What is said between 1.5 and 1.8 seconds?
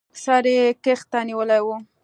و.